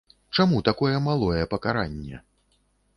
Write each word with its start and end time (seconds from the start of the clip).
Чаму 0.37 0.61
такое 0.69 0.95
малое 1.09 1.43
пакаранне? 1.55 2.27